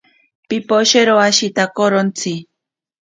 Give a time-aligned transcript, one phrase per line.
[0.49, 2.31] Piposhero ashitakorontsi.